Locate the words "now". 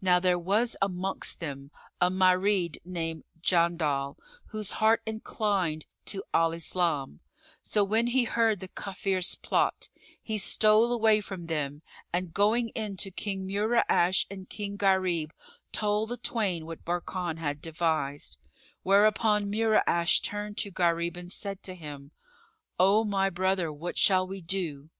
0.00-0.20